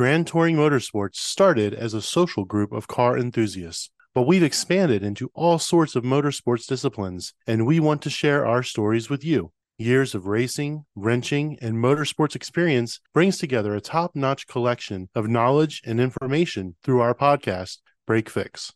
[0.00, 5.30] Grand Touring Motorsports started as a social group of car enthusiasts, but we've expanded into
[5.34, 9.52] all sorts of motorsports disciplines, and we want to share our stories with you.
[9.76, 15.82] Years of racing, wrenching, and motorsports experience brings together a top notch collection of knowledge
[15.84, 18.72] and information through our podcast, Break Fix.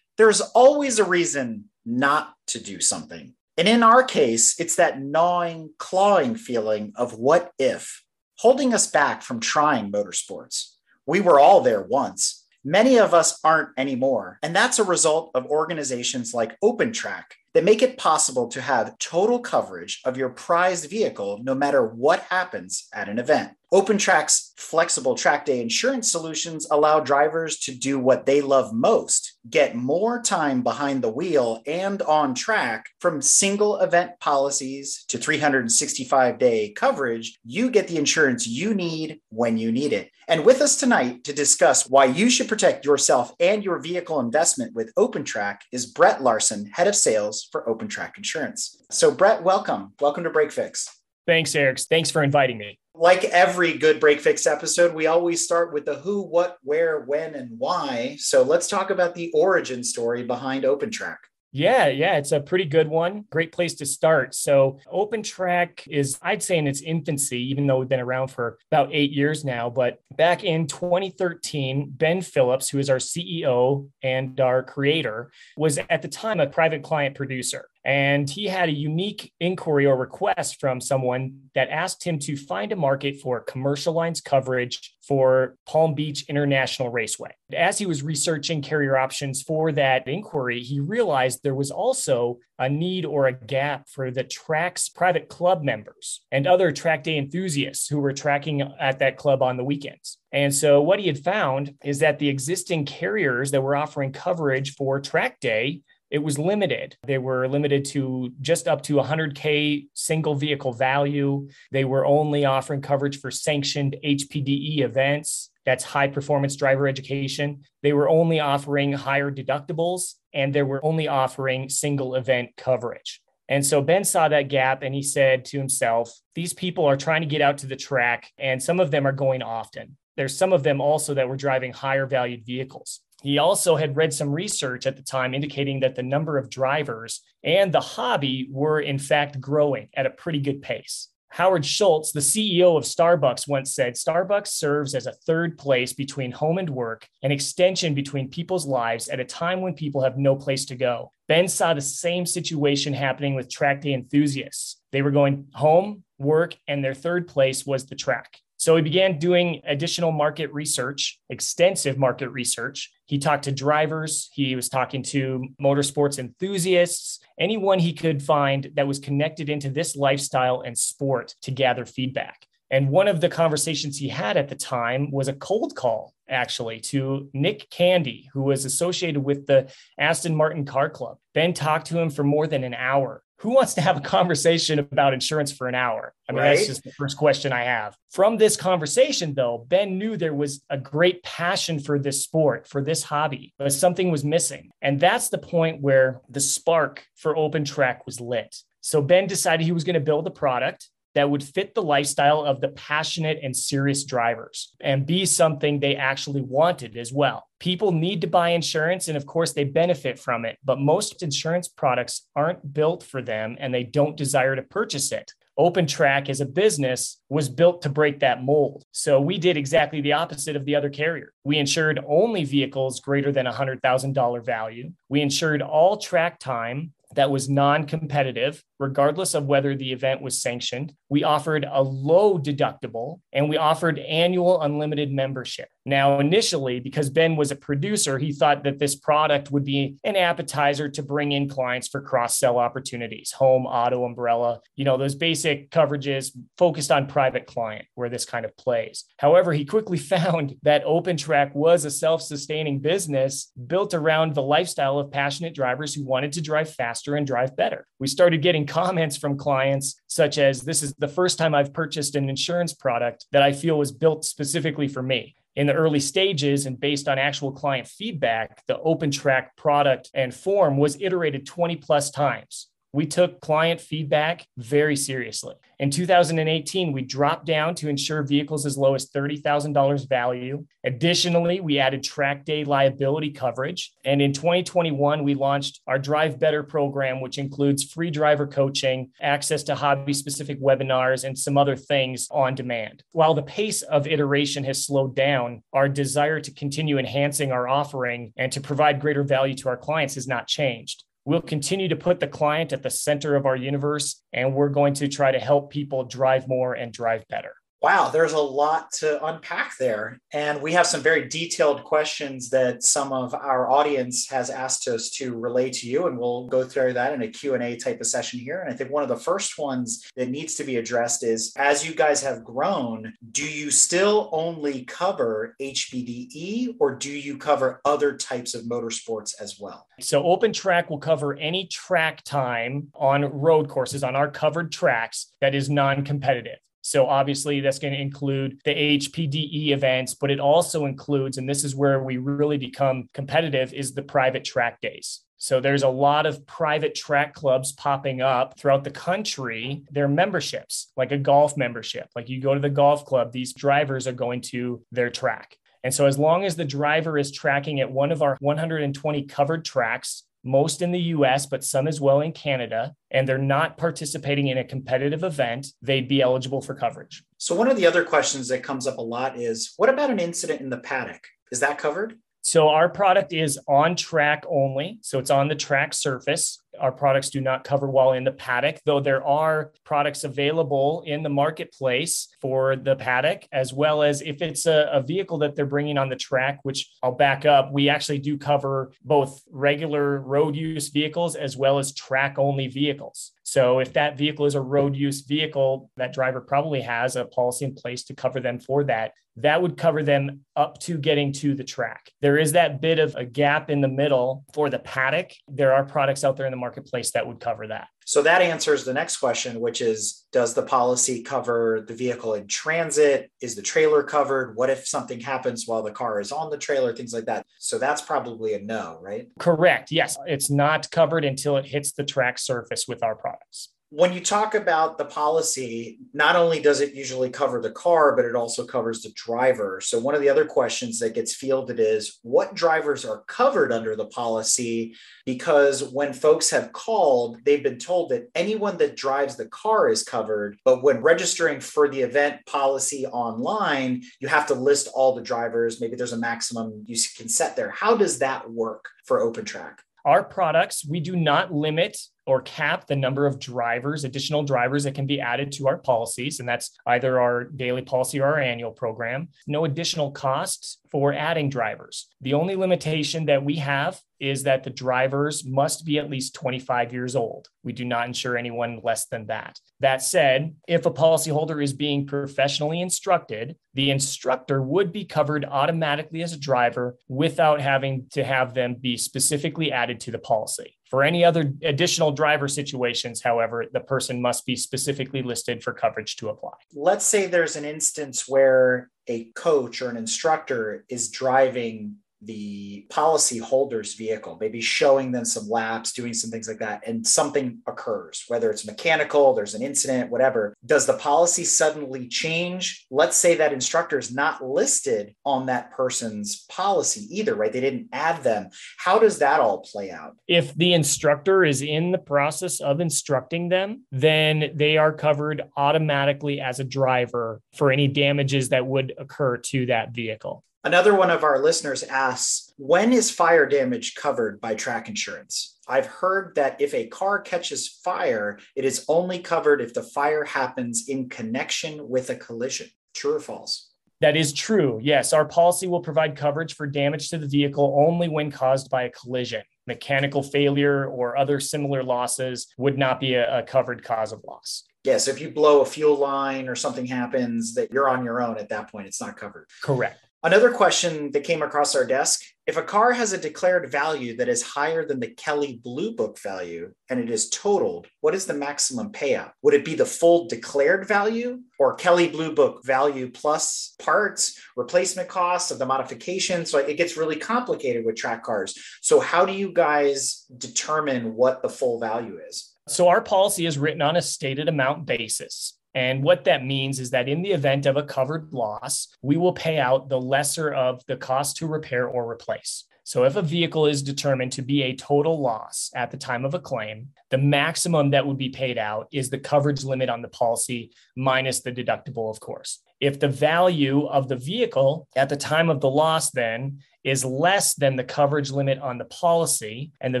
[0.18, 3.34] There's always a reason not to do something.
[3.56, 8.03] And in our case, it's that gnawing, clawing feeling of what if,
[8.38, 10.74] holding us back from trying motorsports.
[11.06, 12.44] We were all there once.
[12.64, 14.38] Many of us aren't anymore.
[14.42, 19.38] And that's a result of organizations like OpenTrack that make it possible to have total
[19.38, 23.52] coverage of your prized vehicle no matter what happens at an event.
[23.74, 29.74] OpenTrack's flexible track day insurance solutions allow drivers to do what they love most get
[29.74, 36.70] more time behind the wheel and on track from single event policies to 365 day
[36.70, 37.36] coverage.
[37.44, 40.08] You get the insurance you need when you need it.
[40.28, 44.72] And with us tonight to discuss why you should protect yourself and your vehicle investment
[44.72, 48.82] with OpenTrack is Brett Larson, head of sales for OpenTrack Insurance.
[48.92, 49.94] So, Brett, welcome.
[50.00, 50.88] Welcome to Break Fix.
[51.26, 51.80] Thanks, Eric.
[51.80, 52.78] Thanks for inviting me.
[52.96, 57.34] Like every good break fix episode, we always start with the who, what, where, when,
[57.34, 58.16] and why.
[58.20, 61.16] So let's talk about the origin story behind OpenTrack.
[61.56, 63.26] Yeah, yeah, it's a pretty good one.
[63.30, 64.34] Great place to start.
[64.34, 68.90] So, OpenTrack is, I'd say, in its infancy, even though we've been around for about
[68.92, 69.70] eight years now.
[69.70, 76.02] But back in 2013, Ben Phillips, who is our CEO and our creator, was at
[76.02, 77.68] the time a private client producer.
[77.84, 82.72] And he had a unique inquiry or request from someone that asked him to find
[82.72, 87.32] a market for commercial lines coverage for Palm Beach International Raceway.
[87.54, 92.68] As he was researching carrier options for that inquiry, he realized there was also a
[92.68, 97.88] need or a gap for the track's private club members and other track day enthusiasts
[97.88, 100.18] who were tracking at that club on the weekends.
[100.32, 104.74] And so, what he had found is that the existing carriers that were offering coverage
[104.74, 105.82] for track day
[106.14, 106.96] it was limited.
[107.02, 111.48] They were limited to just up to 100K single vehicle value.
[111.72, 115.50] They were only offering coverage for sanctioned HPDE events.
[115.66, 117.62] That's high performance driver education.
[117.82, 123.20] They were only offering higher deductibles and they were only offering single event coverage.
[123.48, 127.22] And so Ben saw that gap and he said to himself, These people are trying
[127.22, 129.96] to get out to the track, and some of them are going often.
[130.16, 133.00] There's some of them also that were driving higher valued vehicles.
[133.24, 137.22] He also had read some research at the time indicating that the number of drivers
[137.42, 141.08] and the hobby were, in fact, growing at a pretty good pace.
[141.30, 146.32] Howard Schultz, the CEO of Starbucks, once said Starbucks serves as a third place between
[146.32, 150.36] home and work, an extension between people's lives at a time when people have no
[150.36, 151.10] place to go.
[151.26, 154.76] Ben saw the same situation happening with track day enthusiasts.
[154.92, 158.38] They were going home, work, and their third place was the track.
[158.64, 162.90] So he began doing additional market research, extensive market research.
[163.04, 168.86] He talked to drivers, he was talking to motorsports enthusiasts, anyone he could find that
[168.86, 172.46] was connected into this lifestyle and sport to gather feedback.
[172.70, 176.80] And one of the conversations he had at the time was a cold call, actually,
[176.80, 181.18] to Nick Candy, who was associated with the Aston Martin Car Club.
[181.34, 184.78] Ben talked to him for more than an hour who wants to have a conversation
[184.78, 186.14] about insurance for an hour?
[186.28, 186.56] I mean, right?
[186.56, 187.96] that's just the first question I have.
[188.10, 192.82] From this conversation, though, Ben knew there was a great passion for this sport, for
[192.82, 194.70] this hobby, but something was missing.
[194.80, 198.56] And that's the point where the spark for Open Track was lit.
[198.80, 202.44] So Ben decided he was going to build a product that would fit the lifestyle
[202.44, 207.46] of the passionate and serious drivers and be something they actually wanted as well.
[207.60, 211.68] People need to buy insurance, and of course, they benefit from it, but most insurance
[211.68, 215.32] products aren't built for them and they don't desire to purchase it.
[215.56, 218.84] Open Track as a business was built to break that mold.
[218.90, 221.32] So we did exactly the opposite of the other carrier.
[221.44, 224.92] We insured only vehicles greater than $100,000 value.
[225.08, 230.40] We insured all track time that was non competitive, regardless of whether the event was
[230.40, 230.92] sanctioned.
[231.08, 235.68] We offered a low deductible and we offered annual unlimited membership.
[235.86, 240.16] Now, initially, because Ben was a producer, he thought that this product would be an
[240.16, 245.14] appetizer to bring in clients for cross sell opportunities, home, auto, umbrella, you know, those
[245.14, 249.04] basic coverages focused on private client where this kind of plays.
[249.18, 254.98] However, he quickly found that OpenTrack was a self sustaining business built around the lifestyle
[254.98, 257.86] of passionate drivers who wanted to drive faster and drive better.
[257.98, 262.16] We started getting comments from clients such as, This is the first time I've purchased
[262.16, 265.36] an insurance product that I feel was built specifically for me.
[265.54, 270.76] In the early stages and based on actual client feedback, the OpenTrack product and form
[270.76, 275.56] was iterated 20 plus times we took client feedback very seriously.
[275.80, 280.64] In 2018, we dropped down to insure vehicles as low as $30,000 value.
[280.84, 283.92] Additionally, we added track day liability coverage.
[284.04, 289.64] And in 2021, we launched our Drive Better program, which includes free driver coaching, access
[289.64, 293.02] to hobby specific webinars, and some other things on demand.
[293.10, 298.32] While the pace of iteration has slowed down, our desire to continue enhancing our offering
[298.36, 301.02] and to provide greater value to our clients has not changed.
[301.26, 304.92] We'll continue to put the client at the center of our universe, and we're going
[304.94, 307.54] to try to help people drive more and drive better.
[307.84, 310.18] Wow, there's a lot to unpack there.
[310.32, 315.10] And we have some very detailed questions that some of our audience has asked us
[315.16, 316.06] to relay to you.
[316.06, 318.62] And we'll go through that in a Q&A type of session here.
[318.62, 321.86] And I think one of the first ones that needs to be addressed is, as
[321.86, 328.16] you guys have grown, do you still only cover HPDE or do you cover other
[328.16, 329.86] types of motorsports as well?
[330.00, 335.34] So Open Track will cover any track time on road courses on our covered tracks
[335.42, 336.60] that is non-competitive.
[336.86, 341.64] So obviously that's going to include the HPDE events, but it also includes, and this
[341.64, 345.22] is where we really become competitive, is the private track days.
[345.38, 349.82] So there's a lot of private track clubs popping up throughout the country.
[349.90, 352.08] They're memberships, like a golf membership.
[352.14, 355.56] Like you go to the golf club, these drivers are going to their track.
[355.84, 359.64] And so as long as the driver is tracking at one of our 120 covered
[359.64, 364.48] tracks, most in the US, but some as well in Canada, and they're not participating
[364.48, 367.24] in a competitive event, they'd be eligible for coverage.
[367.38, 370.20] So, one of the other questions that comes up a lot is what about an
[370.20, 371.26] incident in the paddock?
[371.50, 372.18] Is that covered?
[372.42, 374.98] So, our product is on track only.
[375.02, 376.62] So, it's on the track surface.
[376.78, 381.22] Our products do not cover while in the paddock, though there are products available in
[381.22, 385.64] the marketplace for the paddock, as well as if it's a, a, vehicle that they're
[385.64, 387.72] bringing on the track, which I'll back up.
[387.72, 393.32] We actually do cover both regular road use vehicles as well as track only vehicles.
[393.44, 397.64] So if that vehicle is a road use vehicle, that driver probably has a policy
[397.64, 399.12] in place to cover them for that.
[399.36, 402.10] That would cover them up to getting to the track.
[402.20, 405.32] There is that bit of a gap in the middle for the paddock.
[405.48, 407.88] There are products out there in the marketplace that would cover that.
[408.04, 412.46] So that answers the next question, which is Does the policy cover the vehicle in
[412.46, 413.30] transit?
[413.40, 414.56] Is the trailer covered?
[414.56, 416.94] What if something happens while the car is on the trailer?
[416.94, 417.46] Things like that.
[417.58, 419.28] So that's probably a no, right?
[419.38, 419.90] Correct.
[419.90, 420.18] Yes.
[420.26, 424.56] It's not covered until it hits the track surface with our products when you talk
[424.56, 429.02] about the policy, not only does it usually cover the car, but it also covers
[429.02, 429.80] the driver.
[429.80, 433.94] So, one of the other questions that gets fielded is what drivers are covered under
[433.94, 434.96] the policy?
[435.24, 440.02] Because when folks have called, they've been told that anyone that drives the car is
[440.02, 440.58] covered.
[440.64, 445.80] But when registering for the event policy online, you have to list all the drivers.
[445.80, 447.70] Maybe there's a maximum you can set there.
[447.70, 449.76] How does that work for OpenTrack?
[450.04, 451.96] Our products, we do not limit
[452.26, 456.40] or cap the number of drivers, additional drivers that can be added to our policies.
[456.40, 459.28] And that's either our daily policy or our annual program.
[459.46, 462.08] No additional costs for adding drivers.
[462.20, 466.92] The only limitation that we have is that the drivers must be at least 25
[466.92, 467.48] years old.
[467.62, 469.58] We do not insure anyone less than that.
[469.80, 476.22] That said, if a policyholder is being professionally instructed, the instructor would be covered automatically
[476.22, 480.78] as a driver without having to have them be specifically added to the policy.
[480.90, 486.16] For any other additional driver situations, however, the person must be specifically listed for coverage
[486.16, 486.52] to apply.
[486.74, 493.38] Let's say there's an instance where a coach or an instructor is driving the policy
[493.38, 498.24] holder's vehicle, maybe showing them some laps, doing some things like that, and something occurs,
[498.28, 500.54] whether it's mechanical, there's an incident, whatever.
[500.64, 502.86] Does the policy suddenly change?
[502.90, 507.52] Let's say that instructor is not listed on that person's policy either, right?
[507.52, 508.48] They didn't add them.
[508.78, 510.16] How does that all play out?
[510.28, 516.40] If the instructor is in the process of instructing them, then they are covered automatically
[516.40, 520.44] as a driver for any damages that would occur to that vehicle.
[520.64, 525.58] Another one of our listeners asks, when is fire damage covered by track insurance?
[525.68, 530.24] I've heard that if a car catches fire, it is only covered if the fire
[530.24, 532.68] happens in connection with a collision.
[532.94, 533.72] True or false?
[534.00, 534.80] That is true.
[534.82, 538.84] Yes, our policy will provide coverage for damage to the vehicle only when caused by
[538.84, 539.42] a collision.
[539.66, 544.64] Mechanical failure or other similar losses would not be a, a covered cause of loss.
[544.82, 548.36] Yes, if you blow a fuel line or something happens that you're on your own
[548.38, 549.48] at that point, it's not covered.
[549.62, 549.98] Correct.
[550.24, 554.28] Another question that came across our desk if a car has a declared value that
[554.28, 558.32] is higher than the Kelley Blue Book value and it is totaled, what is the
[558.32, 559.32] maximum payout?
[559.42, 565.08] Would it be the full declared value or Kelley Blue Book value plus parts, replacement
[565.08, 566.46] costs of the modification?
[566.46, 568.58] So it gets really complicated with track cars.
[568.80, 572.54] So, how do you guys determine what the full value is?
[572.66, 575.58] So our policy is written on a stated amount basis.
[575.74, 579.32] And what that means is that in the event of a covered loss, we will
[579.32, 582.64] pay out the lesser of the cost to repair or replace.
[582.86, 586.34] So if a vehicle is determined to be a total loss at the time of
[586.34, 590.08] a claim, the maximum that would be paid out is the coverage limit on the
[590.08, 592.60] policy minus the deductible, of course.
[592.80, 597.54] If the value of the vehicle at the time of the loss then is less
[597.54, 600.00] than the coverage limit on the policy and the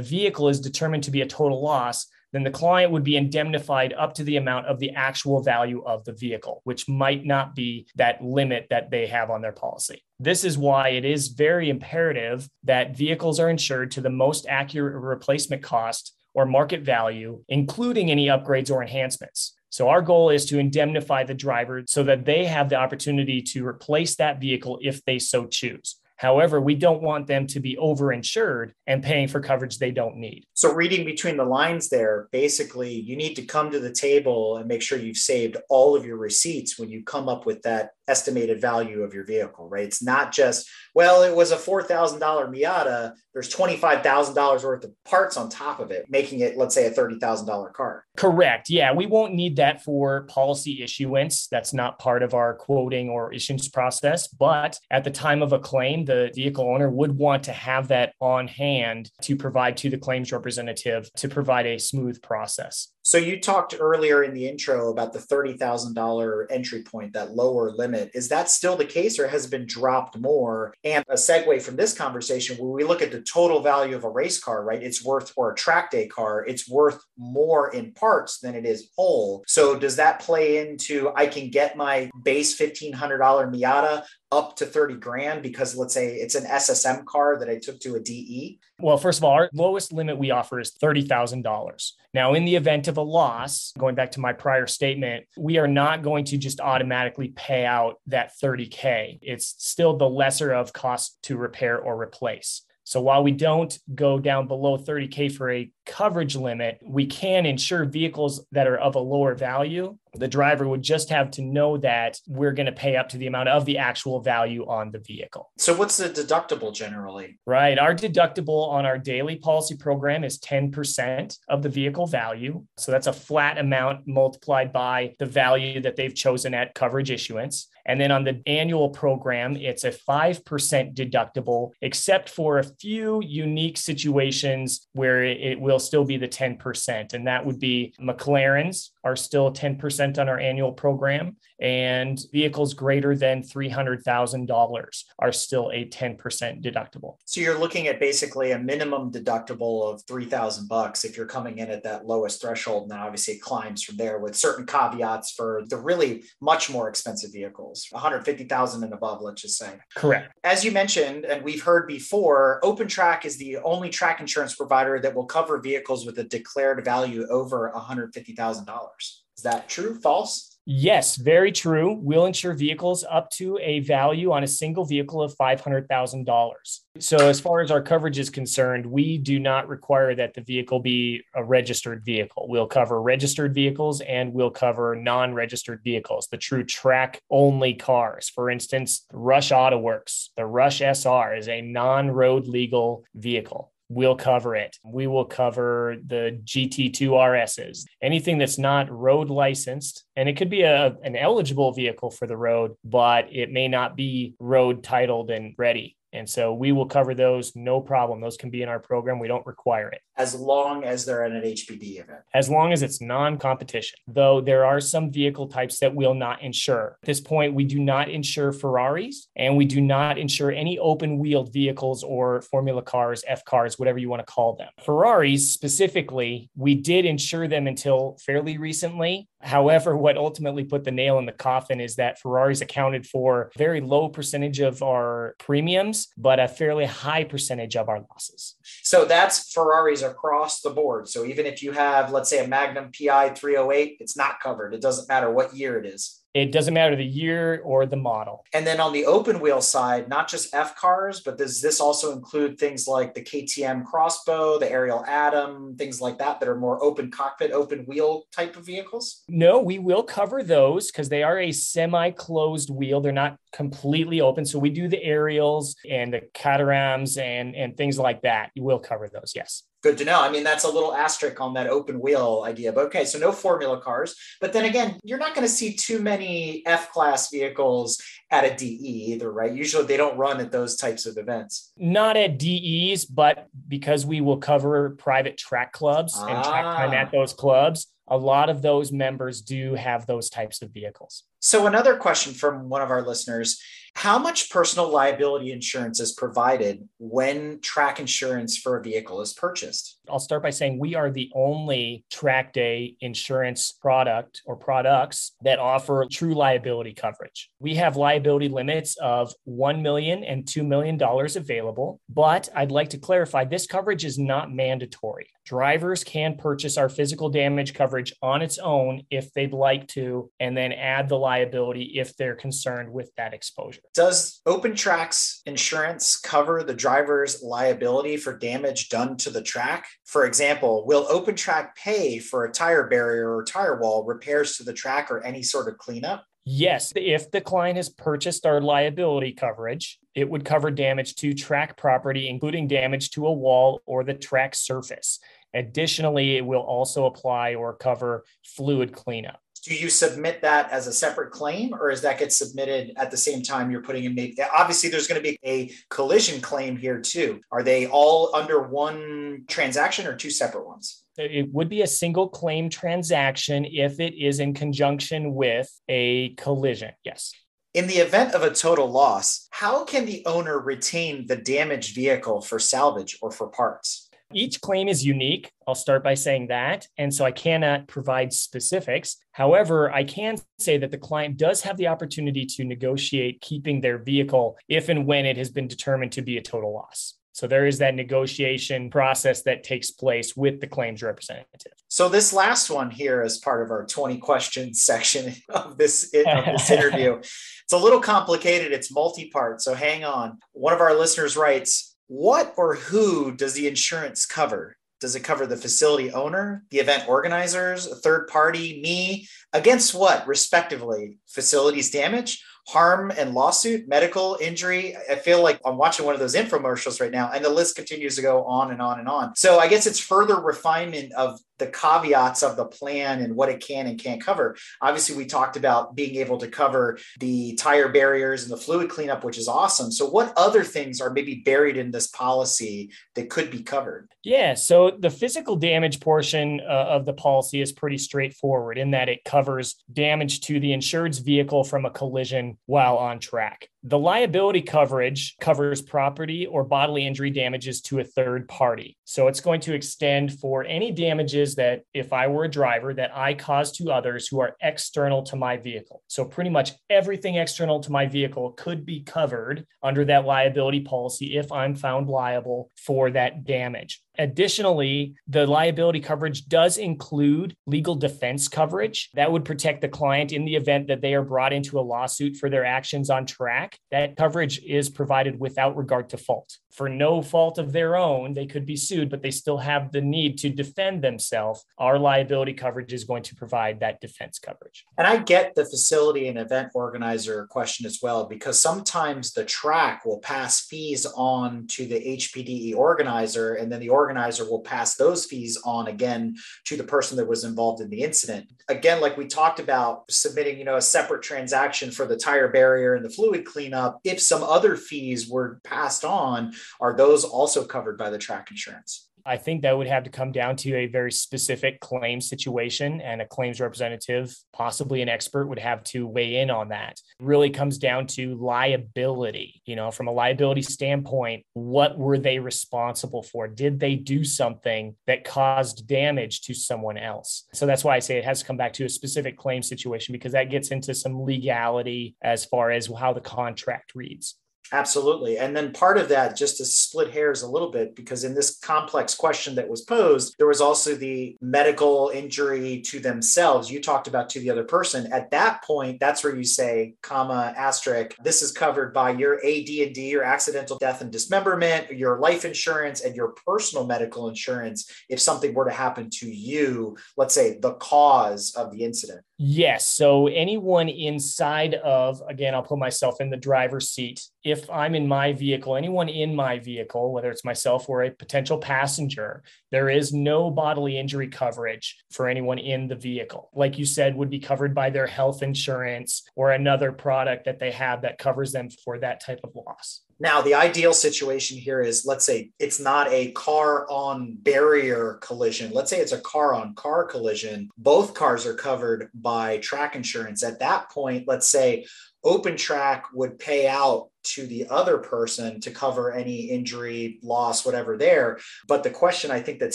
[0.00, 4.12] vehicle is determined to be a total loss, then the client would be indemnified up
[4.14, 8.24] to the amount of the actual value of the vehicle, which might not be that
[8.24, 10.02] limit that they have on their policy.
[10.18, 15.00] This is why it is very imperative that vehicles are insured to the most accurate
[15.00, 19.54] replacement cost or market value, including any upgrades or enhancements.
[19.70, 23.64] So, our goal is to indemnify the driver so that they have the opportunity to
[23.64, 26.00] replace that vehicle if they so choose.
[26.16, 30.44] However, we don't want them to be overinsured and paying for coverage they don't need.
[30.54, 34.68] So, reading between the lines there, basically, you need to come to the table and
[34.68, 38.60] make sure you've saved all of your receipts when you come up with that estimated
[38.60, 39.84] value of your vehicle, right?
[39.84, 43.14] It's not just, well, it was a $4,000 Miata.
[43.32, 47.72] There's $25,000 worth of parts on top of it, making it, let's say, a $30,000
[47.72, 48.04] car.
[48.16, 48.70] Correct.
[48.70, 48.92] Yeah.
[48.92, 51.48] We won't need that for policy issuance.
[51.48, 54.28] That's not part of our quoting or issuance process.
[54.28, 58.12] But at the time of a claim, the vehicle owner would want to have that
[58.20, 62.88] on hand to provide to the claims representative to provide a smooth process.
[63.02, 67.93] So you talked earlier in the intro about the $30,000 entry point, that lower limit.
[67.94, 70.74] Is that still the case or has it been dropped more?
[70.84, 74.08] And a segue from this conversation, when we look at the total value of a
[74.08, 74.82] race car, right?
[74.82, 78.90] It's worth, or a track day car, it's worth more in parts than it is
[78.96, 79.44] whole.
[79.46, 84.96] So does that play into I can get my base $1,500 Miata up to 30
[84.96, 88.58] grand because let's say it's an SSM car that I took to a DE?
[88.80, 91.92] Well, first of all, our lowest limit we offer is $30,000.
[92.12, 95.68] Now, in the event of a loss, going back to my prior statement, we are
[95.68, 99.20] not going to just automatically pay out that 30K.
[99.22, 102.62] It's still the lesser of cost to repair or replace.
[102.84, 107.84] So while we don't go down below 30K for a coverage limit, we can insure
[107.84, 109.96] vehicles that are of a lower value.
[110.14, 113.26] The driver would just have to know that we're going to pay up to the
[113.26, 115.50] amount of the actual value on the vehicle.
[115.58, 117.38] So, what's the deductible generally?
[117.46, 117.78] Right.
[117.78, 122.64] Our deductible on our daily policy program is 10% of the vehicle value.
[122.76, 127.68] So, that's a flat amount multiplied by the value that they've chosen at coverage issuance.
[127.86, 133.76] And then on the annual program, it's a 5% deductible, except for a few unique
[133.76, 137.14] situations where it will still be the 10%.
[137.14, 143.14] And that would be McLaren's are still 10% on our annual program, and vehicles greater
[143.14, 146.18] than $300,000 are still a 10%
[146.62, 147.16] deductible.
[147.24, 151.70] So you're looking at basically a minimum deductible of 3000 bucks if you're coming in
[151.70, 152.88] at that lowest threshold.
[152.88, 157.32] Now, obviously it climbs from there with certain caveats for the really much more expensive
[157.32, 159.78] vehicles vehicles, 150,000 and above, let's just say.
[159.94, 160.32] Correct.
[160.44, 165.14] As you mentioned, and we've heard before, OpenTrack is the only track insurance provider that
[165.14, 168.88] will cover vehicles with a declared value over $150,000.
[169.00, 169.98] Is that true?
[170.00, 170.54] False?
[170.66, 171.98] Yes, very true.
[172.00, 176.52] We'll insure vehicles up to a value on a single vehicle of $500,000.
[177.00, 180.80] So, as far as our coverage is concerned, we do not require that the vehicle
[180.80, 182.46] be a registered vehicle.
[182.48, 188.30] We'll cover registered vehicles and we'll cover non registered vehicles, the true track only cars.
[188.30, 194.16] For instance, Rush Auto Works, the Rush SR is a non road legal vehicle we'll
[194.16, 194.76] cover it.
[194.84, 200.04] We will cover the GT2 RSs, anything that's not road licensed.
[200.16, 203.96] And it could be a, an eligible vehicle for the road, but it may not
[203.96, 205.96] be road titled and ready.
[206.12, 208.20] And so we will cover those, no problem.
[208.20, 209.18] Those can be in our program.
[209.18, 210.00] We don't require it.
[210.16, 212.20] As long as they're at an HPD event.
[212.32, 216.42] As long as it's non competition, though there are some vehicle types that will not
[216.42, 216.98] insure.
[217.02, 221.18] At this point, we do not insure Ferraris and we do not insure any open
[221.18, 224.68] wheeled vehicles or Formula cars, F cars, whatever you want to call them.
[224.84, 229.28] Ferraris specifically, we did insure them until fairly recently.
[229.40, 233.58] However, what ultimately put the nail in the coffin is that Ferraris accounted for a
[233.58, 238.56] very low percentage of our premiums, but a fairly high percentage of our losses.
[238.82, 241.08] So that's Ferraris across the board.
[241.08, 244.74] So even if you have, let's say, a Magnum PI 308, it's not covered.
[244.74, 246.24] It doesn't matter what year it is.
[246.34, 248.44] It doesn't matter the year or the model.
[248.52, 252.10] And then on the open wheel side, not just F cars, but does this also
[252.10, 256.82] include things like the KTM X-Bow, the Ariel Atom, things like that that are more
[256.82, 259.22] open cockpit, open wheel type of vehicles?
[259.28, 263.00] No, we will cover those because they are a semi closed wheel.
[263.00, 264.44] They're not completely open.
[264.44, 268.50] So we do the Ariels and the Caterhams and, and things like that.
[268.56, 269.62] You will cover those, yes.
[269.84, 270.18] Good to know.
[270.18, 272.72] I mean, that's a little asterisk on that open wheel idea.
[272.72, 274.16] But okay, so no formula cars.
[274.40, 278.56] But then again, you're not going to see too many F class vehicles at a
[278.56, 279.52] DE either, right?
[279.52, 281.70] Usually they don't run at those types of events.
[281.76, 286.28] Not at DEs, but because we will cover private track clubs ah.
[286.28, 287.10] and track time at ah.
[287.12, 291.24] those clubs, a lot of those members do have those types of vehicles.
[291.40, 293.60] So, another question from one of our listeners
[293.94, 299.93] How much personal liability insurance is provided when track insurance for a vehicle is purchased?
[300.08, 305.58] I'll start by saying we are the only track day insurance product or products that
[305.58, 307.50] offer true liability coverage.
[307.58, 312.98] We have liability limits of $1 million and $2 million available, but I'd like to
[312.98, 315.28] clarify this coverage is not mandatory.
[315.44, 320.56] Drivers can purchase our physical damage coverage on its own if they'd like to, and
[320.56, 323.82] then add the liability if they're concerned with that exposure.
[323.94, 329.86] Does Open Tracks insurance cover the driver's liability for damage done to the track?
[330.04, 334.72] For example, will OpenTrack pay for a tire barrier or tire wall repairs to the
[334.72, 336.24] track or any sort of cleanup?
[336.46, 341.78] Yes, if the client has purchased our liability coverage, it would cover damage to track
[341.78, 345.20] property, including damage to a wall or the track surface.
[345.54, 350.92] Additionally, it will also apply or cover fluid cleanup do you submit that as a
[350.92, 354.36] separate claim or is that get submitted at the same time you're putting in maybe
[354.54, 357.40] obviously there's going to be a collision claim here too.
[357.50, 361.04] Are they all under one transaction or two separate ones?
[361.16, 366.92] It would be a single claim transaction if it is in conjunction with a collision
[367.04, 367.32] yes.
[367.72, 372.40] In the event of a total loss how can the owner retain the damaged vehicle
[372.40, 374.03] for salvage or for parts
[374.34, 375.50] each claim is unique.
[375.66, 376.86] I'll start by saying that.
[376.98, 379.16] And so I cannot provide specifics.
[379.32, 383.98] However, I can say that the client does have the opportunity to negotiate keeping their
[383.98, 387.14] vehicle if and when it has been determined to be a total loss.
[387.34, 391.72] So there is that negotiation process that takes place with the claims representative.
[391.88, 396.44] So this last one here is part of our 20 questions section of this, of
[396.44, 397.20] this interview.
[397.64, 398.72] It's a little complicated.
[398.72, 399.62] It's multi-part.
[399.62, 400.36] So hang on.
[400.52, 404.76] One of our listeners writes, what or who does the insurance cover?
[405.00, 409.28] Does it cover the facility owner, the event organizers, a third party, me?
[409.52, 411.18] Against what, respectively?
[411.26, 414.96] Facilities damage, harm and lawsuit, medical injury.
[415.10, 418.16] I feel like I'm watching one of those infomercials right now, and the list continues
[418.16, 419.36] to go on and on and on.
[419.36, 423.60] So I guess it's further refinement of the caveats of the plan and what it
[423.60, 424.56] can and can't cover.
[424.80, 429.24] Obviously, we talked about being able to cover the tire barriers and the fluid cleanup,
[429.24, 429.90] which is awesome.
[429.90, 434.10] So, what other things are maybe buried in this policy that could be covered?
[434.22, 434.54] Yeah.
[434.54, 439.24] So, the physical damage portion uh, of the policy is pretty straightforward in that it
[439.24, 443.68] covers damage to the insured's vehicle from a collision while on track.
[443.86, 448.96] The liability coverage covers property or bodily injury damages to a third party.
[449.04, 453.14] So it's going to extend for any damages that, if I were a driver, that
[453.14, 456.02] I cause to others who are external to my vehicle.
[456.06, 461.36] So pretty much everything external to my vehicle could be covered under that liability policy
[461.36, 464.00] if I'm found liable for that damage.
[464.18, 470.44] Additionally, the liability coverage does include legal defense coverage that would protect the client in
[470.44, 473.78] the event that they are brought into a lawsuit for their actions on track.
[473.90, 478.46] That coverage is provided without regard to fault for no fault of their own, they
[478.46, 481.64] could be sued, but they still have the need to defend themselves.
[481.78, 484.84] Our liability coverage is going to provide that defense coverage.
[484.98, 490.04] And I get the facility and event organizer question as well, because sometimes the track
[490.04, 495.26] will pass fees on to the HPDE organizer, and then the organizer will pass those
[495.26, 496.34] fees on again
[496.64, 498.50] to the person that was involved in the incident.
[498.68, 502.94] Again, like we talked about submitting, you know, a separate transaction for the tire barrier
[502.94, 507.98] and the fluid cleanup, if some other fees were passed on, are those also covered
[507.98, 509.08] by the track insurance?
[509.26, 513.22] I think that would have to come down to a very specific claim situation, and
[513.22, 517.00] a claims representative, possibly an expert, would have to weigh in on that.
[517.18, 519.62] It really comes down to liability.
[519.64, 523.48] You know, from a liability standpoint, what were they responsible for?
[523.48, 527.44] Did they do something that caused damage to someone else?
[527.54, 530.12] So that's why I say it has to come back to a specific claim situation
[530.12, 534.36] because that gets into some legality as far as how the contract reads.
[534.72, 535.38] Absolutely.
[535.38, 538.58] And then part of that, just to split hairs a little bit, because in this
[538.58, 543.70] complex question that was posed, there was also the medical injury to themselves.
[543.70, 545.12] You talked about to the other person.
[545.12, 550.08] At that point, that's where you say, comma, asterisk, this is covered by your AD&D,
[550.10, 555.52] your accidental death and dismemberment, your life insurance, and your personal medical insurance if something
[555.52, 559.20] were to happen to you, let's say the cause of the incident.
[559.36, 559.88] Yes.
[559.88, 564.22] So anyone inside of, again, I'll put myself in the driver's seat.
[564.44, 568.58] If I'm in my vehicle, anyone in my vehicle, whether it's myself or a potential
[568.58, 569.42] passenger,
[569.72, 573.50] there is no bodily injury coverage for anyone in the vehicle.
[573.52, 577.72] Like you said, would be covered by their health insurance or another product that they
[577.72, 580.02] have that covers them for that type of loss.
[580.20, 585.72] Now, the ideal situation here is let's say it's not a car on barrier collision.
[585.72, 587.70] Let's say it's a car on car collision.
[587.76, 590.42] Both cars are covered by track insurance.
[590.42, 591.86] At that point, let's say
[592.22, 597.96] open track would pay out to the other person to cover any injury, loss, whatever
[597.96, 598.38] there.
[598.66, 599.74] But the question I think that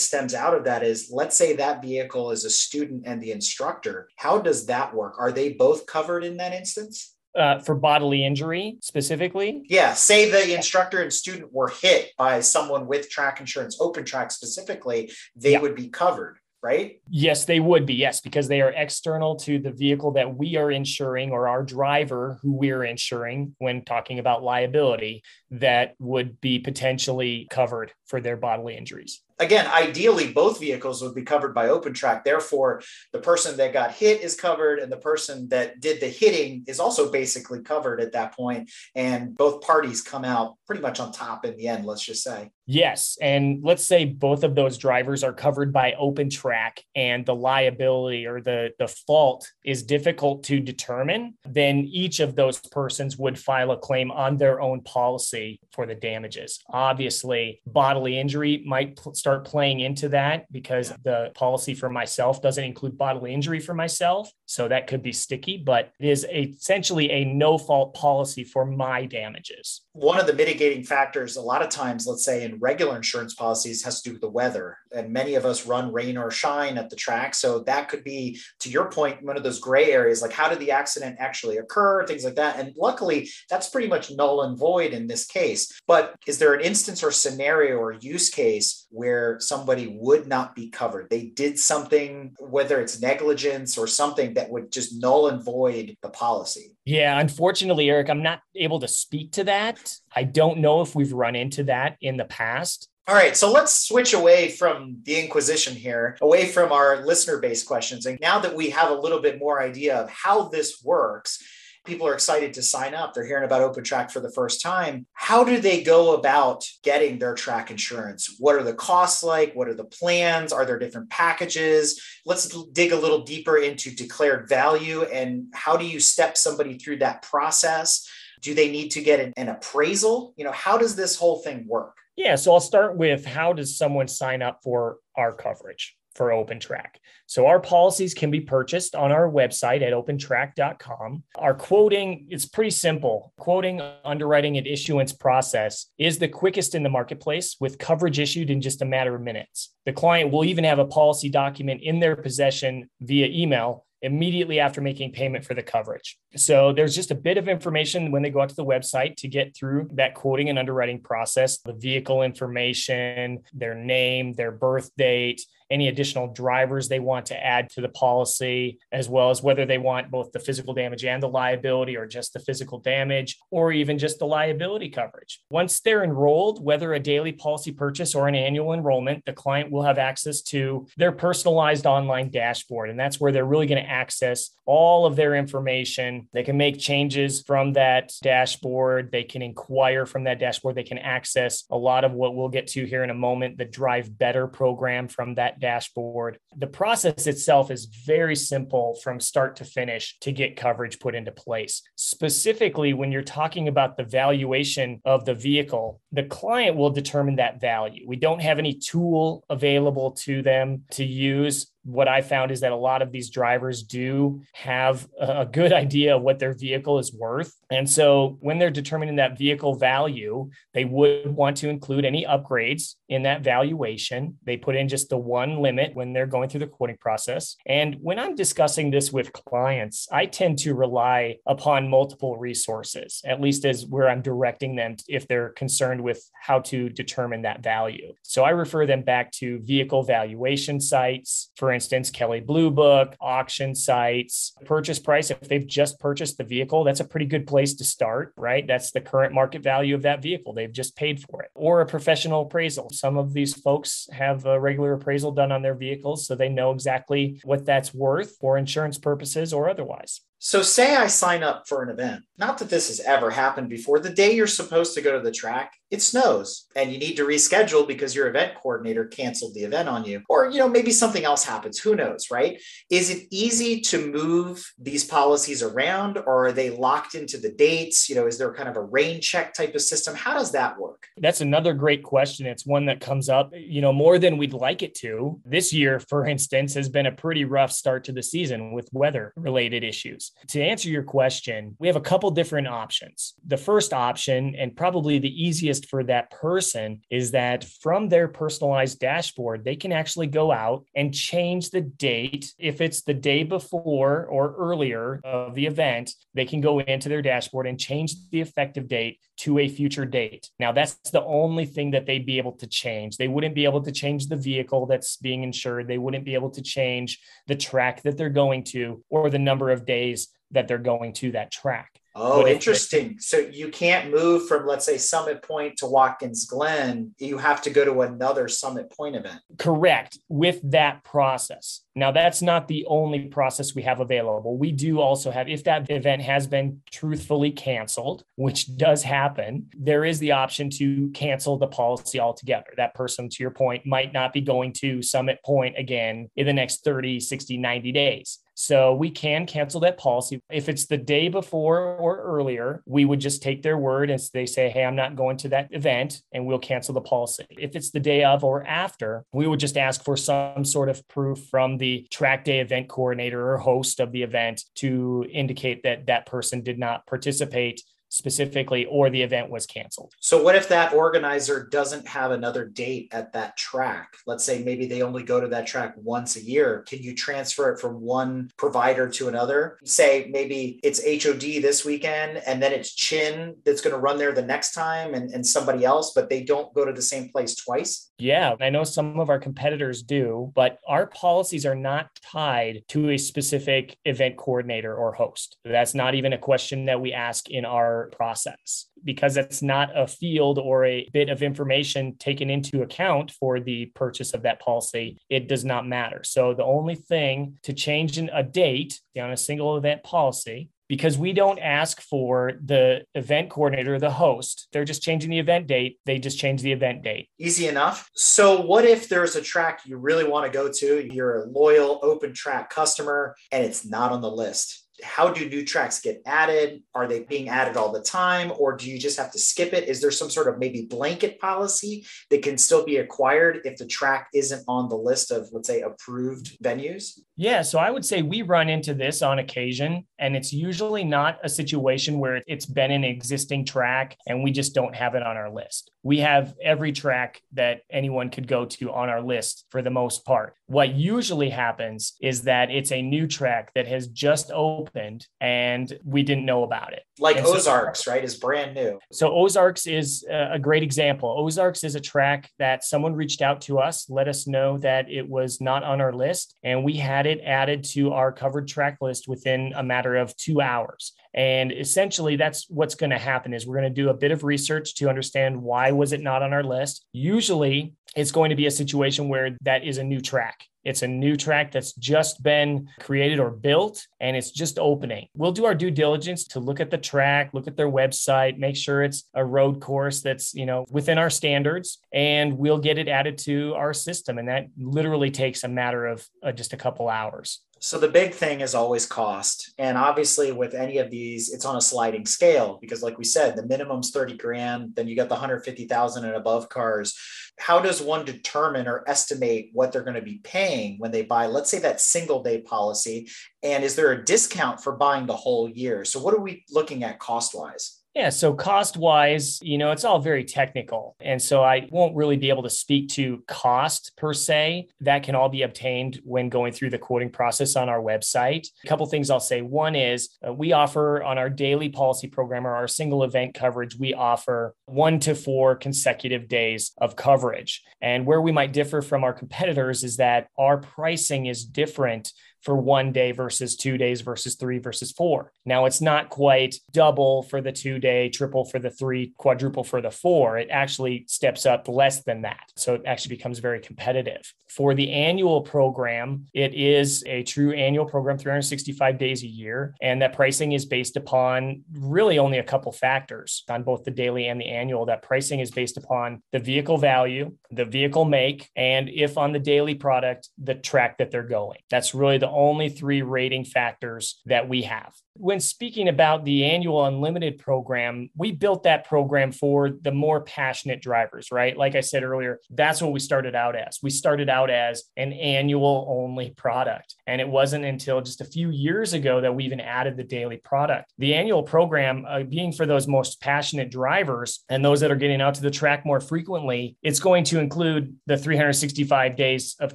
[0.00, 4.08] stems out of that is let's say that vehicle is a student and the instructor.
[4.16, 5.14] How does that work?
[5.18, 7.14] Are they both covered in that instance?
[7.36, 9.62] Uh, for bodily injury specifically?
[9.68, 14.30] Yeah, say the instructor and student were hit by someone with track insurance, open track
[14.30, 15.60] specifically, they yeah.
[15.60, 17.00] would be covered right?
[17.08, 17.94] Yes, they would be.
[17.94, 22.38] Yes, because they are external to the vehicle that we are insuring or our driver
[22.42, 28.76] who we're insuring when talking about liability that would be potentially covered for their bodily
[28.76, 32.24] injuries again, ideally, both vehicles would be covered by open track.
[32.24, 32.82] Therefore,
[33.12, 36.78] the person that got hit is covered, and the person that did the hitting is
[36.78, 38.70] also basically covered at that point.
[38.94, 42.50] And both parties come out pretty much on top in the end, let's just say.
[42.66, 43.18] Yes.
[43.20, 48.26] And let's say both of those drivers are covered by open track and the liability
[48.26, 53.72] or the, the fault is difficult to determine, then each of those persons would file
[53.72, 55.39] a claim on their own policy
[55.72, 56.60] for the damages.
[56.68, 62.64] Obviously, bodily injury might start start playing into that because the policy for myself doesn't
[62.64, 64.30] include bodily injury for myself.
[64.46, 69.06] So that could be sticky, but it is essentially a no fault policy for my
[69.06, 69.82] damages.
[69.92, 73.82] One of the mitigating factors, a lot of times, let's say in regular insurance policies,
[73.84, 74.78] has to do with the weather.
[74.94, 77.34] And many of us run rain or shine at the track.
[77.34, 80.60] So that could be, to your point, one of those gray areas like how did
[80.60, 82.60] the accident actually occur, things like that.
[82.60, 85.80] And luckily, that's pretty much null and void in this case.
[85.88, 90.68] But is there an instance or scenario or use case where somebody would not be
[90.68, 91.08] covered?
[91.10, 96.10] They did something, whether it's negligence or something that would just null and void the
[96.10, 96.76] policy.
[96.84, 99.96] Yeah, unfortunately, Eric, I'm not able to speak to that.
[100.14, 102.88] I don't know if we've run into that in the past.
[103.08, 107.66] All right, so let's switch away from the Inquisition here, away from our listener based
[107.66, 108.06] questions.
[108.06, 111.42] And now that we have a little bit more idea of how this works,
[111.84, 113.14] people are excited to sign up.
[113.14, 115.06] They're hearing about Open Track for the first time.
[115.14, 118.36] How do they go about getting their track insurance?
[118.38, 119.54] What are the costs like?
[119.54, 120.52] What are the plans?
[120.52, 122.02] Are there different packages?
[122.26, 126.98] Let's dig a little deeper into declared value and how do you step somebody through
[126.98, 128.06] that process?
[128.42, 130.34] Do they need to get an, an appraisal?
[130.36, 131.96] You know, how does this whole thing work?
[132.16, 135.96] Yeah, so I'll start with how does someone sign up for our coverage?
[136.20, 136.96] For OpenTrack.
[137.24, 141.22] So our policies can be purchased on our website at opentrack.com.
[141.36, 143.32] Our quoting, it's pretty simple.
[143.38, 148.60] Quoting, underwriting, and issuance process is the quickest in the marketplace with coverage issued in
[148.60, 149.74] just a matter of minutes.
[149.86, 154.80] The client will even have a policy document in their possession via email immediately after
[154.80, 156.18] making payment for the coverage.
[156.36, 159.28] So there's just a bit of information when they go out to the website to
[159.28, 165.42] get through that quoting and underwriting process, the vehicle information, their name, their birth date,
[165.70, 169.78] any additional drivers they want to add to the policy, as well as whether they
[169.78, 173.98] want both the physical damage and the liability or just the physical damage or even
[173.98, 175.40] just the liability coverage.
[175.50, 179.82] Once they're enrolled, whether a daily policy purchase or an annual enrollment, the client will
[179.82, 182.90] have access to their personalized online dashboard.
[182.90, 186.28] And that's where they're really going to access all of their information.
[186.32, 189.10] They can make changes from that dashboard.
[189.10, 190.76] They can inquire from that dashboard.
[190.76, 193.64] They can access a lot of what we'll get to here in a moment, the
[193.64, 196.38] Drive Better program from dashboard.
[196.56, 201.32] The process itself is very simple from start to finish to get coverage put into
[201.32, 201.82] place.
[201.96, 207.60] Specifically, when you're talking about the valuation of the vehicle, the client will determine that
[207.60, 208.04] value.
[208.06, 212.72] We don't have any tool available to them to use what I found is that
[212.72, 217.12] a lot of these drivers do have a good idea of what their vehicle is
[217.12, 217.54] worth.
[217.70, 222.94] And so when they're determining that vehicle value, they would want to include any upgrades
[223.08, 224.38] in that valuation.
[224.44, 227.56] They put in just the one limit when they're going through the quoting process.
[227.66, 233.40] And when I'm discussing this with clients, I tend to rely upon multiple resources, at
[233.40, 238.14] least as where I'm directing them if they're concerned with how to determine that value.
[238.22, 243.14] So I refer them back to vehicle valuation sites for for instance, Kelley Blue Book,
[243.20, 245.30] auction sites, purchase price.
[245.30, 248.66] If they've just purchased the vehicle, that's a pretty good place to start, right?
[248.66, 250.52] That's the current market value of that vehicle.
[250.52, 251.50] They've just paid for it.
[251.54, 252.90] or a professional appraisal.
[252.90, 256.72] Some of these folks have a regular appraisal done on their vehicles, so they know
[256.72, 260.22] exactly what that's worth for insurance purposes or otherwise.
[260.40, 262.24] So, say I sign up for an event.
[262.36, 264.00] Not that this has ever happened before.
[264.00, 267.26] The day you're supposed to go to the track, it snows and you need to
[267.26, 270.22] reschedule because your event coordinator canceled the event on you.
[270.28, 271.78] Or, you know, maybe something else happens.
[271.78, 272.60] Who knows, right?
[272.90, 278.08] Is it easy to move these policies around or are they locked into the dates?
[278.08, 280.14] You know, is there kind of a rain check type of system?
[280.14, 281.06] How does that work?
[281.16, 282.46] That's another great question.
[282.46, 285.40] It's one that comes up, you know, more than we'd like it to.
[285.44, 289.32] This year, for instance, has been a pretty rough start to the season with weather
[289.36, 290.32] related issues.
[290.48, 293.34] To answer your question, we have a couple different options.
[293.46, 298.98] The first option, and probably the easiest for that person, is that from their personalized
[298.98, 302.52] dashboard, they can actually go out and change the date.
[302.58, 307.22] If it's the day before or earlier of the event, they can go into their
[307.22, 310.50] dashboard and change the effective date to a future date.
[310.58, 313.16] Now, that's the only thing that they'd be able to change.
[313.16, 315.88] They wouldn't be able to change the vehicle that's being insured.
[315.88, 319.70] They wouldn't be able to change the track that they're going to or the number
[319.70, 321.99] of days that they're going to that track.
[322.14, 323.18] Oh, interesting.
[323.18, 327.14] so you can't move from, let's say, Summit Point to Watkins Glen.
[327.18, 329.40] You have to go to another Summit Point event.
[329.58, 330.18] Correct.
[330.28, 331.82] With that process.
[331.94, 334.56] Now, that's not the only process we have available.
[334.56, 340.04] We do also have, if that event has been truthfully canceled, which does happen, there
[340.04, 342.72] is the option to cancel the policy altogether.
[342.76, 346.52] That person, to your point, might not be going to Summit Point again in the
[346.52, 348.38] next 30, 60, 90 days.
[348.62, 350.42] So we can cancel that policy.
[350.50, 354.44] If it's the day before or earlier, we would just take their word and they
[354.44, 357.46] say, Hey, I'm not going to that event, and we'll cancel the policy.
[357.48, 361.08] If it's the day of or after, we would just ask for some sort of
[361.08, 366.04] proof from the track day event coordinator or host of the event to indicate that
[366.06, 370.12] that person did not participate specifically or the event was canceled.
[370.20, 374.16] So what if that organizer doesn't have another date at that track?
[374.26, 376.84] Let's say maybe they only go to that track once a year.
[376.86, 379.78] Can you transfer it from one provider to another?
[379.84, 384.32] Say maybe it's HOD this weekend and then it's Chin that's going to run there
[384.32, 387.54] the next time and, and somebody else, but they don't go to the same place
[387.54, 388.09] twice?
[388.20, 393.10] Yeah, I know some of our competitors do, but our policies are not tied to
[393.10, 395.56] a specific event coordinator or host.
[395.64, 400.06] That's not even a question that we ask in our process because it's not a
[400.06, 405.16] field or a bit of information taken into account for the purchase of that policy.
[405.30, 406.22] It does not matter.
[406.22, 411.16] So the only thing to change in a date on a single event policy because
[411.16, 414.66] we don't ask for the event coordinator, the host.
[414.72, 416.00] They're just changing the event date.
[416.04, 417.28] They just change the event date.
[417.38, 418.10] Easy enough.
[418.16, 421.14] So, what if there's a track you really want to go to?
[421.14, 425.64] You're a loyal open track customer and it's not on the list how do new
[425.64, 426.82] tracks get added?
[426.94, 429.88] Are they being added all the time, or do you just have to skip it?
[429.88, 433.86] Is there some sort of maybe blanket policy that can still be acquired if the
[433.86, 437.18] track isn't on the list of, let's say, approved venues?
[437.40, 441.38] Yeah, so I would say we run into this on occasion, and it's usually not
[441.42, 445.38] a situation where it's been an existing track and we just don't have it on
[445.38, 445.90] our list.
[446.02, 450.26] We have every track that anyone could go to on our list for the most
[450.26, 450.54] part.
[450.66, 456.22] What usually happens is that it's a new track that has just opened and we
[456.22, 457.02] didn't know about it.
[457.18, 458.24] Like and Ozarks, so, right?
[458.24, 458.98] Is brand new.
[459.12, 461.34] So Ozarks is a great example.
[461.38, 465.28] Ozarks is a track that someone reached out to us, let us know that it
[465.28, 468.98] was not on our list, and we had it it added to our covered track
[469.00, 471.12] list within a matter of two hours.
[471.32, 474.44] And essentially that's what's going to happen is we're going to do a bit of
[474.44, 477.06] research to understand why was it not on our list.
[477.12, 480.64] Usually it's going to be a situation where that is a new track.
[480.84, 485.28] It's a new track that's just been created or built and it's just opening.
[485.34, 488.76] We'll do our due diligence to look at the track, look at their website, make
[488.76, 493.08] sure it's a road course that's, you know, within our standards and we'll get it
[493.08, 497.08] added to our system and that literally takes a matter of uh, just a couple
[497.08, 497.60] hours.
[497.82, 499.72] So the big thing is always cost.
[499.78, 503.56] And obviously with any of these, it's on a sliding scale because like we said,
[503.56, 507.18] the minimum's 30 grand, then you got the 150,000 and above cars.
[507.58, 511.46] How does one determine or estimate what they're going to be paying when they buy,
[511.46, 513.30] let's say that single day policy?
[513.62, 516.04] And is there a discount for buying the whole year?
[516.04, 517.99] So what are we looking at cost wise?
[518.14, 521.14] Yeah, so cost wise, you know, it's all very technical.
[521.20, 524.88] And so I won't really be able to speak to cost per se.
[525.00, 528.66] That can all be obtained when going through the quoting process on our website.
[528.84, 529.62] A couple things I'll say.
[529.62, 533.96] One is uh, we offer on our daily policy program or our single event coverage,
[533.96, 537.80] we offer one to four consecutive days of coverage.
[538.00, 542.76] And where we might differ from our competitors is that our pricing is different for
[542.76, 545.52] one day versus two days versus three versus four.
[545.64, 550.00] Now it's not quite double for the two day, triple for the three, quadruple for
[550.00, 550.58] the four.
[550.58, 552.70] It actually steps up less than that.
[552.76, 554.52] So it actually becomes very competitive.
[554.68, 559.94] For the annual program, it is a true annual program, 365 days a year.
[560.00, 564.46] And that pricing is based upon really only a couple factors on both the daily
[564.46, 565.06] and the annual.
[565.06, 569.58] That pricing is based upon the vehicle value, the vehicle make, and if on the
[569.58, 571.78] daily product, the track that they're going.
[571.90, 577.06] That's really the only three rating factors that we have when speaking about the annual
[577.06, 581.76] unlimited program, we built that program for the more passionate drivers, right?
[581.76, 583.98] Like I said earlier, that's what we started out as.
[584.02, 587.14] We started out as an annual only product.
[587.26, 590.58] And it wasn't until just a few years ago that we even added the daily
[590.58, 591.10] product.
[591.16, 595.40] The annual program, uh, being for those most passionate drivers and those that are getting
[595.40, 599.94] out to the track more frequently, it's going to include the 365 days of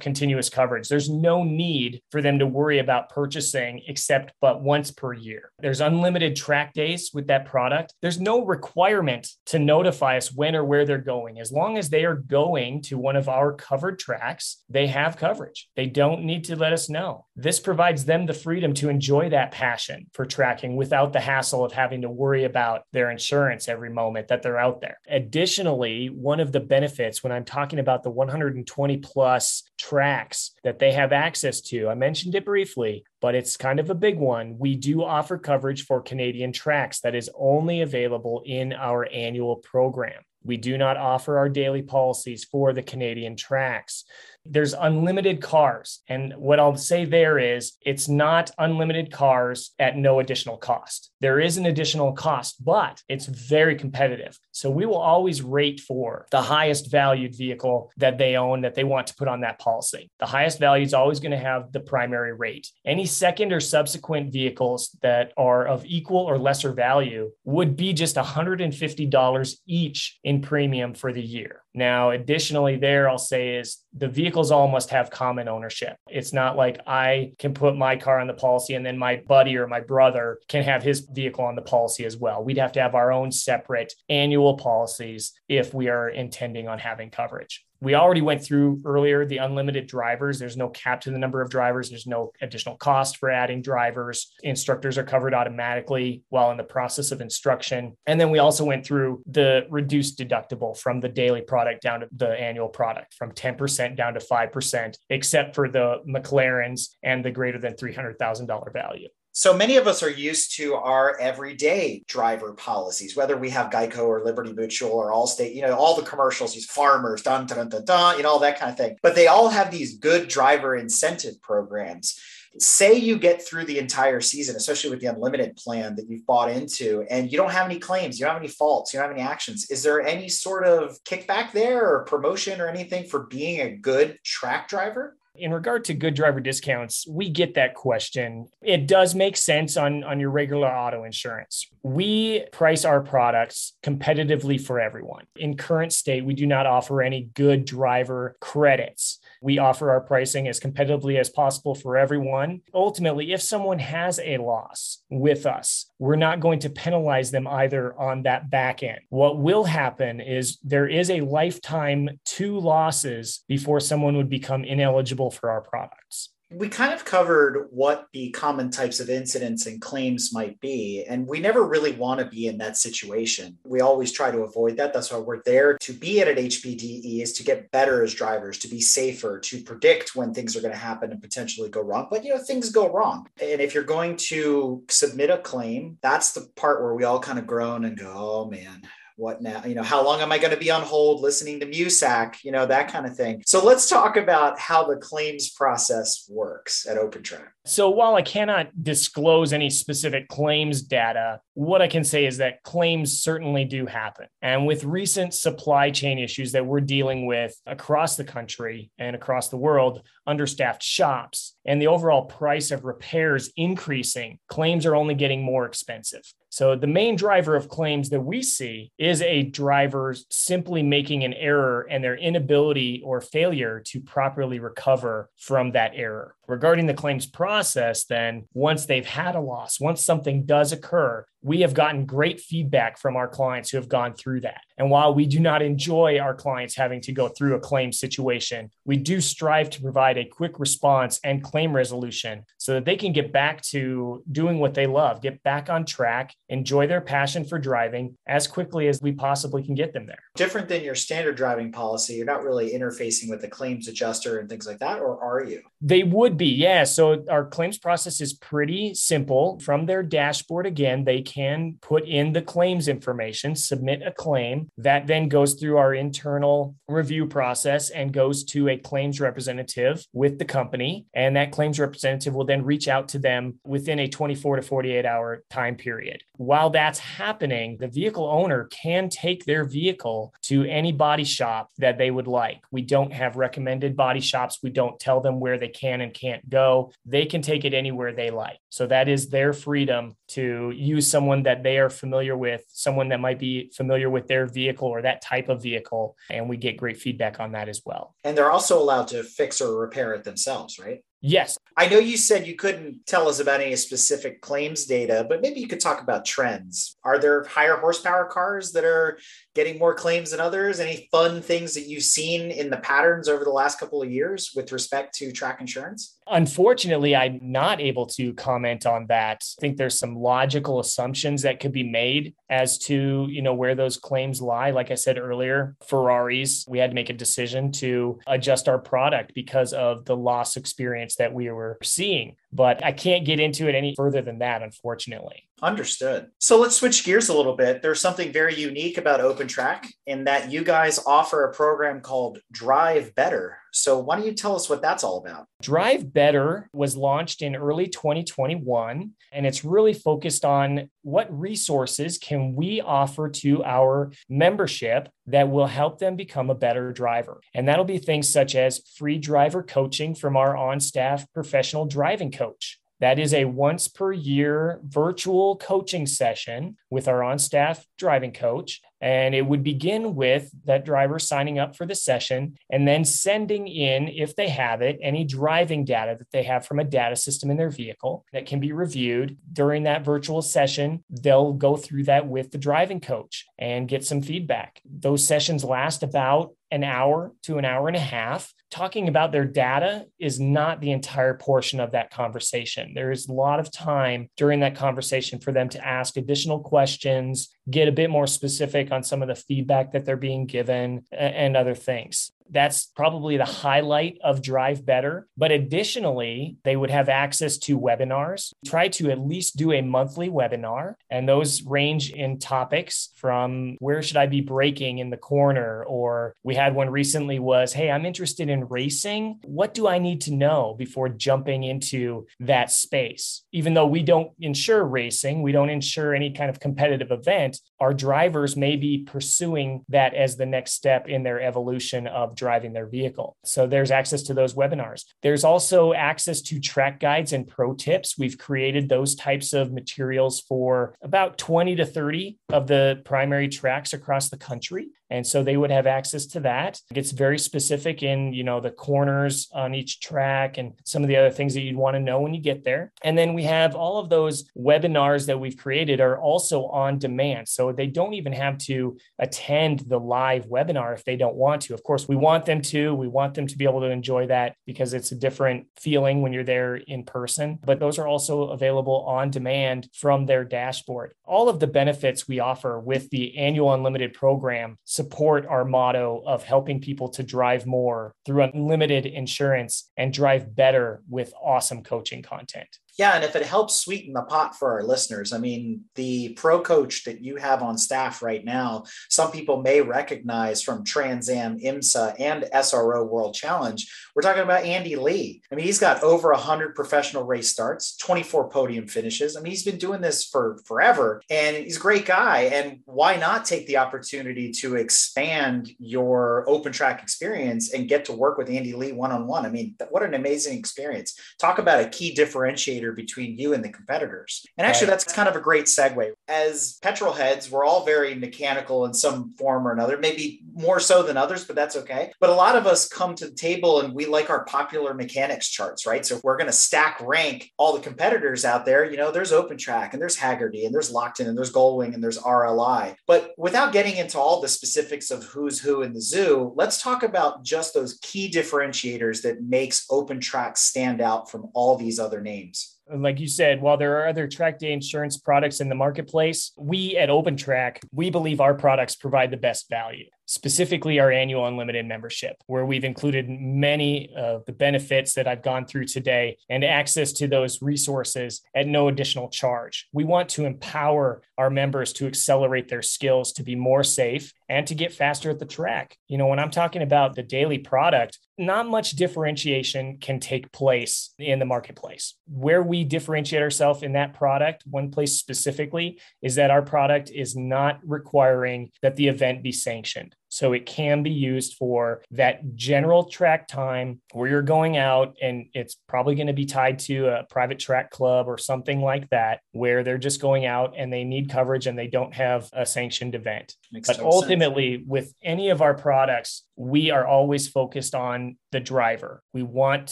[0.00, 0.88] continuous coverage.
[0.88, 5.52] There's no need for them to worry about purchasing except but once per year year.
[5.60, 7.94] There's unlimited track days with that product.
[8.00, 11.38] There's no requirement to notify us when or where they're going.
[11.38, 15.68] As long as they are going to one of our covered tracks, they have coverage.
[15.76, 17.25] They don't need to let us know.
[17.38, 21.72] This provides them the freedom to enjoy that passion for tracking without the hassle of
[21.72, 24.98] having to worry about their insurance every moment that they're out there.
[25.06, 30.92] Additionally, one of the benefits when I'm talking about the 120 plus tracks that they
[30.92, 34.56] have access to, I mentioned it briefly, but it's kind of a big one.
[34.58, 40.22] We do offer coverage for Canadian tracks that is only available in our annual program.
[40.42, 44.04] We do not offer our daily policies for the Canadian tracks
[44.50, 46.02] there's unlimited cars.
[46.08, 51.10] And what I'll say there is it's not unlimited cars at no additional cost.
[51.20, 54.38] There is an additional cost, but it's very competitive.
[54.52, 58.84] So we will always rate for the highest valued vehicle that they own that they
[58.84, 60.10] want to put on that policy.
[60.18, 62.70] The highest value is always going to have the primary rate.
[62.84, 68.16] Any second or subsequent vehicles that are of equal or lesser value would be just
[68.16, 71.62] $150 each in premium for the year.
[71.76, 75.98] Now, additionally, there I'll say is the vehicles all must have common ownership.
[76.08, 79.58] It's not like I can put my car on the policy and then my buddy
[79.58, 82.42] or my brother can have his vehicle on the policy as well.
[82.42, 87.10] We'd have to have our own separate annual policies if we are intending on having
[87.10, 90.38] coverage we already went through earlier the unlimited drivers.
[90.38, 91.90] There's no cap to the number of drivers.
[91.90, 94.32] There's no additional cost for adding drivers.
[94.42, 97.96] Instructors are covered automatically while in the process of instruction.
[98.06, 102.08] And then we also went through the reduced deductible from the daily product down to
[102.16, 107.58] the annual product from 10% down to 5%, except for the McLarens and the greater
[107.58, 109.08] than $300,000 value.
[109.38, 114.06] So many of us are used to our everyday driver policies, whether we have Geico
[114.06, 117.84] or Liberty Mutual or Allstate, you know, all the commercials, these farmers, dun, dun, dun,
[117.84, 118.96] dun, you know, all that kind of thing.
[119.02, 122.18] But they all have these good driver incentive programs.
[122.58, 126.50] Say you get through the entire season, especially with the unlimited plan that you've bought
[126.50, 129.18] into, and you don't have any claims, you don't have any faults, you don't have
[129.18, 129.70] any actions.
[129.70, 134.18] Is there any sort of kickback there or promotion or anything for being a good
[134.24, 135.18] track driver?
[135.38, 138.48] In regard to good driver discounts, we get that question.
[138.62, 141.66] It does make sense on, on your regular auto insurance.
[141.82, 145.26] We price our products competitively for everyone.
[145.36, 149.18] In current state, we do not offer any good driver credits.
[149.42, 152.62] We offer our pricing as competitively as possible for everyone.
[152.74, 157.98] Ultimately, if someone has a loss with us, we're not going to penalize them either
[157.98, 159.00] on that back end.
[159.08, 165.30] What will happen is there is a lifetime two losses before someone would become ineligible
[165.30, 170.32] for our products we kind of covered what the common types of incidents and claims
[170.32, 171.04] might be.
[171.08, 173.58] And we never really want to be in that situation.
[173.64, 174.92] We always try to avoid that.
[174.92, 178.58] That's why we're there to be at an HPDE is to get better as drivers,
[178.58, 182.06] to be safer, to predict when things are going to happen and potentially go wrong.
[182.10, 183.26] But, you know, things go wrong.
[183.40, 187.40] And if you're going to submit a claim, that's the part where we all kind
[187.40, 188.82] of groan and go, oh man,
[189.16, 189.64] what now?
[189.64, 192.44] You know, how long am I going to be on hold listening to Muzak?
[192.44, 193.42] You know, that kind of thing.
[193.46, 197.48] So let's talk about how the claims process works at OpenTrack.
[197.64, 202.62] So while I cannot disclose any specific claims data, what I can say is that
[202.62, 204.26] claims certainly do happen.
[204.42, 209.48] And with recent supply chain issues that we're dealing with across the country and across
[209.48, 215.42] the world, understaffed shops, and the overall price of repairs increasing, claims are only getting
[215.42, 216.22] more expensive.
[216.56, 221.34] So, the main driver of claims that we see is a driver simply making an
[221.34, 226.34] error and their inability or failure to properly recover from that error.
[226.48, 231.60] Regarding the claims process, then once they've had a loss, once something does occur, we
[231.60, 234.62] have gotten great feedback from our clients who have gone through that.
[234.78, 238.68] And while we do not enjoy our clients having to go through a claim situation,
[238.84, 243.12] we do strive to provide a quick response and claim resolution so that they can
[243.12, 247.60] get back to doing what they love, get back on track, enjoy their passion for
[247.60, 250.24] driving as quickly as we possibly can get them there.
[250.36, 254.48] Different than your standard driving policy, you're not really interfacing with the claims adjuster and
[254.48, 255.62] things like that, or are you?
[255.80, 256.84] They would be, yeah.
[256.84, 259.58] So our claims process is pretty simple.
[259.60, 265.06] From their dashboard, again, they can put in the claims information, submit a claim that
[265.06, 270.44] then goes through our internal review process and goes to a claims representative with the
[270.44, 271.06] company.
[271.14, 275.06] And that claims representative will then reach out to them within a 24 to 48
[275.06, 276.22] hour time period.
[276.38, 281.98] While that's happening, the vehicle owner can take their vehicle to any body shop that
[281.98, 282.62] they would like.
[282.70, 284.58] We don't have recommended body shops.
[284.62, 286.92] We don't tell them where they can and can't go.
[287.04, 288.58] They can take it anywhere they like.
[288.70, 293.20] So that is their freedom to use someone that they are familiar with, someone that
[293.20, 296.16] might be familiar with their vehicle or that type of vehicle.
[296.30, 298.14] And we get great feedback on that as well.
[298.24, 301.02] And they're also allowed to fix or repair it themselves, right?
[301.20, 301.58] Yes.
[301.78, 305.60] I know you said you couldn't tell us about any specific claims data, but maybe
[305.60, 306.96] you could talk about trends.
[307.04, 309.18] Are there higher horsepower cars that are
[309.54, 310.80] getting more claims than others?
[310.80, 314.52] Any fun things that you've seen in the patterns over the last couple of years
[314.56, 316.16] with respect to track insurance?
[316.28, 319.44] Unfortunately, I'm not able to comment on that.
[319.58, 323.74] I think there's some logical assumptions that could be made as to, you know, where
[323.74, 324.70] those claims lie.
[324.70, 329.34] Like I said earlier, Ferraris, we had to make a decision to adjust our product
[329.34, 332.34] because of the loss experience that we were seeing.
[332.52, 335.45] But I can't get into it any further than that, unfortunately.
[335.62, 336.28] Understood.
[336.38, 337.80] So let's switch gears a little bit.
[337.80, 342.40] There's something very unique about Open Track in that you guys offer a program called
[342.52, 343.56] Drive Better.
[343.72, 345.46] So why don't you tell us what that's all about?
[345.62, 352.54] Drive Better was launched in early 2021, and it's really focused on what resources can
[352.54, 357.40] we offer to our membership that will help them become a better driver.
[357.54, 362.30] And that'll be things such as free driver coaching from our on staff professional driving
[362.30, 368.32] coach that is a once per year virtual coaching session with our on staff driving
[368.32, 368.80] coach.
[369.00, 373.68] And it would begin with that driver signing up for the session and then sending
[373.68, 377.50] in, if they have it, any driving data that they have from a data system
[377.50, 381.04] in their vehicle that can be reviewed during that virtual session.
[381.10, 384.80] They'll go through that with the driving coach and get some feedback.
[384.84, 388.52] Those sessions last about an hour to an hour and a half.
[388.70, 392.92] Talking about their data is not the entire portion of that conversation.
[392.94, 397.48] There is a lot of time during that conversation for them to ask additional questions,
[397.70, 401.56] get a bit more specific on some of the feedback that they're being given, and
[401.56, 402.32] other things.
[402.50, 405.26] That's probably the highlight of Drive Better.
[405.36, 408.52] But additionally, they would have access to webinars.
[408.64, 414.02] Try to at least do a monthly webinar, and those range in topics from where
[414.02, 415.84] should I be braking in the corner?
[415.84, 419.40] Or we had one recently was, hey, I'm interested in racing.
[419.44, 423.42] What do I need to know before jumping into that space?
[423.52, 427.94] Even though we don't insure racing, we don't insure any kind of competitive event, our
[427.94, 432.86] drivers may be pursuing that as the next step in their evolution of driving their
[432.86, 433.36] vehicle.
[433.44, 435.04] So there's access to those webinars.
[435.22, 438.18] There's also access to track guides and pro tips.
[438.18, 443.92] We've created those types of materials for about 20 to 30 of the primary tracks
[443.92, 448.02] across the country and so they would have access to that it gets very specific
[448.02, 451.60] in you know the corners on each track and some of the other things that
[451.60, 454.50] you'd want to know when you get there and then we have all of those
[454.56, 459.80] webinars that we've created are also on demand so they don't even have to attend
[459.80, 463.08] the live webinar if they don't want to of course we want them to we
[463.08, 466.44] want them to be able to enjoy that because it's a different feeling when you're
[466.44, 471.60] there in person but those are also available on demand from their dashboard all of
[471.60, 477.08] the benefits we offer with the annual unlimited program support our motto of helping people
[477.08, 482.68] to drive more through unlimited insurance and drive better with awesome coaching content.
[482.98, 486.62] Yeah, and if it helps sweeten the pot for our listeners, I mean, the pro
[486.62, 491.58] coach that you have on staff right now, some people may recognize from Trans Am,
[491.58, 493.86] IMSA, and SRO World Challenge.
[494.14, 495.42] We're talking about Andy Lee.
[495.52, 499.36] I mean, he's got over 100 professional race starts, 24 podium finishes.
[499.36, 502.42] I mean, he's been doing this for forever, and he's a great guy.
[502.44, 508.12] And why not take the opportunity to expand your open track experience and get to
[508.14, 509.44] work with Andy Lee one on one?
[509.44, 511.18] I mean, what an amazing experience.
[511.38, 514.46] Talk about a key differentiator differentiator between you and the competitors.
[514.56, 514.98] And actually, right.
[514.98, 516.12] that's kind of a great segue.
[516.28, 521.02] As petrol heads, we're all very mechanical in some form or another, maybe more so
[521.02, 522.12] than others, but that's okay.
[522.20, 525.48] But a lot of us come to the table and we like our popular mechanics
[525.48, 526.04] charts, right?
[526.04, 529.32] So if we're going to stack rank all the competitors out there, you know, there's
[529.32, 532.96] Open Track and there's Hagerty and there's Lockton and there's Gullwing and there's RLI.
[533.06, 537.02] But without getting into all the specifics of who's who in the zoo, let's talk
[537.02, 542.20] about just those key differentiators that makes Open Track stand out from all these other
[542.20, 546.52] names like you said, while there are other track day insurance products in the marketplace,
[546.56, 551.46] we at Open Track, we believe our products provide the best value specifically our annual
[551.46, 556.64] unlimited membership, where we've included many of the benefits that I've gone through today and
[556.64, 559.88] access to those resources at no additional charge.
[559.92, 564.66] We want to empower our members to accelerate their skills to be more safe and
[564.66, 565.96] to get faster at the track.
[566.08, 571.14] You know, when I'm talking about the daily product, not much differentiation can take place
[571.18, 572.14] in the marketplace.
[572.26, 577.34] Where we differentiate ourselves in that product, one place specifically, is that our product is
[577.34, 580.15] not requiring that the event be sanctioned.
[580.36, 585.46] So it can be used for that general track time where you're going out and
[585.54, 589.40] it's probably going to be tied to a private track club or something like that,
[589.52, 593.14] where they're just going out and they need coverage and they don't have a sanctioned
[593.14, 593.54] event.
[593.72, 594.86] Makes but ultimately, sense.
[594.86, 599.22] with any of our products, we are always focused on the driver.
[599.32, 599.88] We want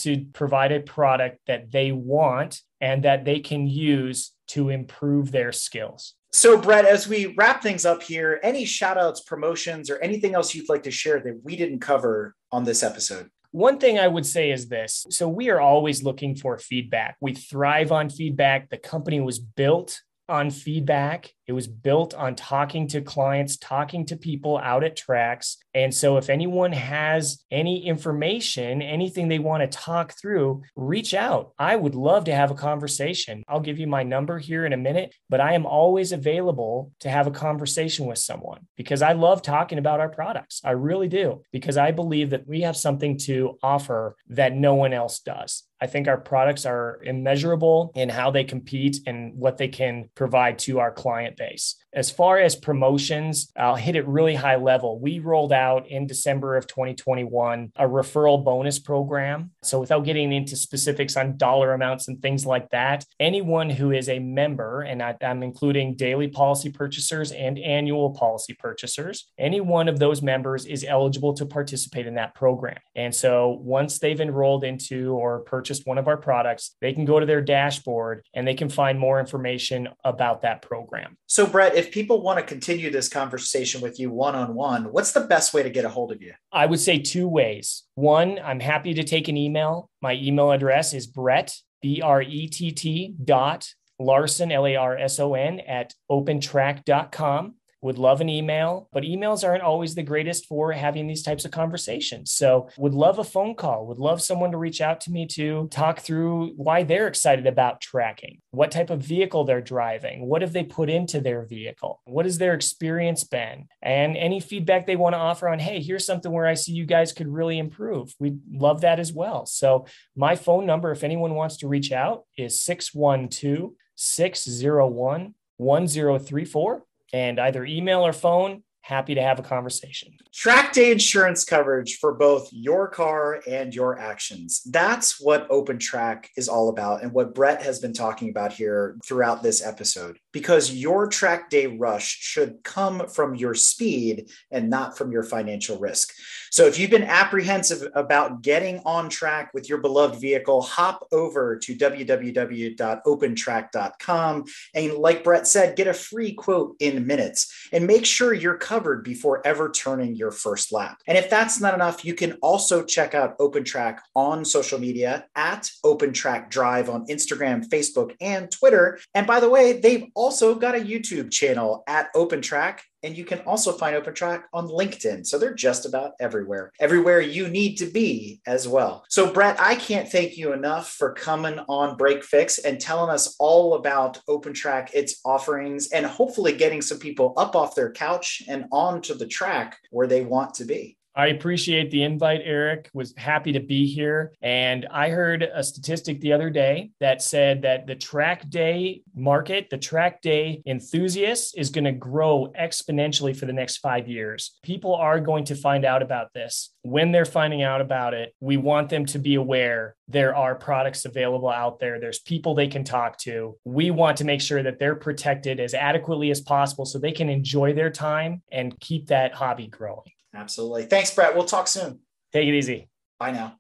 [0.03, 5.53] to provide a product that they want and that they can use to improve their
[5.53, 6.13] skills.
[6.35, 10.53] So, Brett, as we wrap things up here, any shout outs, promotions, or anything else
[10.53, 13.31] you'd like to share that we didn't cover on this episode?
[13.53, 15.07] One thing I would say is this.
[15.11, 17.17] So, we are always looking for feedback.
[17.21, 18.69] We thrive on feedback.
[18.69, 21.33] The company was built on feedback.
[21.47, 25.59] It was built on talking to clients, talking to people out at tracks.
[25.75, 31.53] And so, if anyone has any information, anything they want to talk through, reach out.
[31.59, 33.43] I would love to have a conversation.
[33.49, 37.11] I'll give you my number here in a minute, but I am always available to
[37.11, 40.61] have a conversation with someone because I love talking about our products.
[40.65, 44.93] I really do, because I believe that we have something to offer that no one
[44.93, 45.65] else does.
[45.81, 50.59] I think our products are immeasurable in how they compete and what they can provide
[50.61, 51.77] to our client base.
[51.95, 54.99] As far as promotions, I'll hit it really high level.
[54.99, 59.53] We rolled out in December of 2021 a referral bonus program.
[59.63, 64.09] So, without getting into specifics on dollar amounts and things like that, anyone who is
[64.09, 69.89] a member, and I, am including daily policy purchasers and annual policy purchasers, any one
[69.89, 72.79] of those members is eligible to participate in that program.
[72.97, 77.21] And so, once they've enrolled into or purchased one of our products, they can go
[77.21, 81.17] to their dashboard and they can find more information about that program.
[81.29, 85.13] So, Brett, if people want to continue this conversation with you one on one, what's
[85.13, 86.35] the best way to get a hold of you?
[86.53, 87.85] I would say two ways.
[87.95, 89.91] One, I'm happy to take an email.
[90.01, 93.69] My email address is Brett, B R E T T dot
[93.99, 97.55] Larson, L A R S O N, at opentrack.com
[97.85, 101.51] would love an email, but emails aren't always the greatest for having these types of
[101.51, 102.31] conversations.
[102.31, 105.69] So, would love a phone call, would love someone to reach out to me to
[105.71, 110.55] talk through why they're excited about tracking, what type of vehicle they're driving, what have
[110.55, 115.13] they put into their vehicle, what has their experience been, and any feedback they want
[115.13, 118.15] to offer on, hey, here's something where I see you guys could really improve.
[118.19, 119.45] We'd love that as well.
[119.45, 119.85] So,
[120.17, 126.85] my phone number, if anyone wants to reach out, is 612 601 1034
[127.15, 130.13] and either email or phone happy to have a conversation.
[130.35, 134.61] Track day insurance coverage for both your car and your actions.
[134.67, 138.99] That's what Open Track is all about and what Brett has been talking about here
[139.07, 140.19] throughout this episode.
[140.35, 145.79] Because your track day rush should come from your speed and not from your financial
[145.79, 146.13] risk.
[146.51, 151.57] So if you've been apprehensive about getting on track with your beloved vehicle, hop over
[151.57, 158.33] to www.opentrack.com and like Brett said, get a free quote in minutes and make sure
[158.33, 161.01] you're covered before ever turning your first lap.
[161.07, 165.71] And if that's not enough, you can also check out OpenTrack on social media at
[165.85, 168.99] OpenTrack Drive on Instagram, Facebook, and Twitter.
[169.15, 173.41] And by the way, they've also got a YouTube channel at OpenTrack and you can
[173.41, 175.27] also find OpenTrack on LinkedIn.
[175.27, 179.05] So they're just about everywhere, everywhere you need to be as well.
[179.11, 183.37] So, Brett, I can't thank you enough for coming on Break Fix and telling us
[183.39, 188.65] all about OpenTrack, its offerings, and hopefully getting some people up off their couch and
[188.73, 190.97] onto the track where they want to be.
[191.17, 192.91] I appreciate the invite, Eric.
[192.93, 194.33] Was happy to be here.
[194.43, 199.71] And I heard a statistic the other day that said that the track day market,
[199.71, 204.59] the track day enthusiasts, is going to grow exponentially for the next five years.
[204.63, 206.71] People are going to find out about this.
[206.83, 211.05] When they're finding out about it, we want them to be aware there are products
[211.05, 211.99] available out there.
[211.99, 213.57] There's people they can talk to.
[213.65, 217.31] We want to make sure that they're protected as adequately as possible so they can
[217.31, 220.05] enjoy their time and keep that hobby growing.
[220.35, 220.85] Absolutely.
[220.85, 221.35] Thanks, Brett.
[221.35, 222.01] We'll talk soon.
[222.33, 222.89] Take it easy.
[223.19, 223.57] Bye now.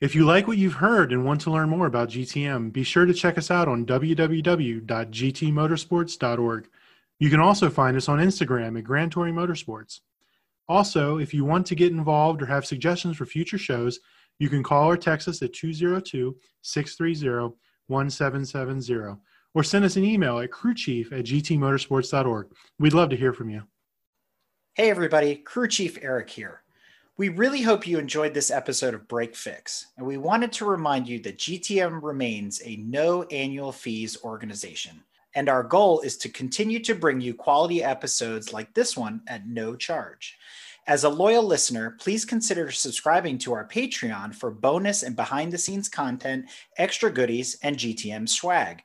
[0.00, 3.04] If you like what you've heard and want to learn more about GTM, be sure
[3.04, 6.68] to check us out on www.gtmotorsports.org.
[7.18, 9.98] You can also find us on Instagram at Grand Touring Motorsports.
[10.68, 13.98] Also, if you want to get involved or have suggestions for future shows,
[14.38, 17.56] you can call or text us at 202 630
[17.88, 19.20] 1770
[19.54, 22.48] or send us an email at crewchief at gtmotorsports.org.
[22.78, 23.62] We'd love to hear from you.
[24.74, 26.62] Hey, everybody, Crew Chief Eric here.
[27.16, 31.08] We really hope you enjoyed this episode of Break Fix, and we wanted to remind
[31.08, 35.02] you that GTM remains a no annual fees organization.
[35.34, 39.48] And our goal is to continue to bring you quality episodes like this one at
[39.48, 40.38] no charge.
[40.86, 45.58] As a loyal listener, please consider subscribing to our Patreon for bonus and behind the
[45.58, 46.46] scenes content,
[46.76, 48.84] extra goodies, and GTM swag.